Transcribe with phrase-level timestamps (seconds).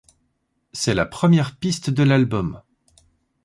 [0.73, 2.59] C'est la première piste de l'album.